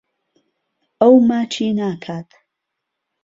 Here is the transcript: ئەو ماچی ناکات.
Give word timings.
ئەو 1.01 1.13
ماچی 1.27 1.69
ناکات. 1.77 2.29